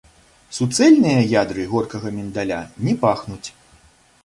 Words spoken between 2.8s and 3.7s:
не пахнуць.